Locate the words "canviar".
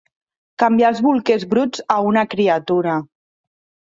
0.61-0.87